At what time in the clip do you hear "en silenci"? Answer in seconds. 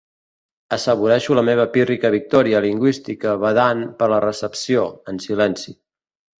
5.15-5.79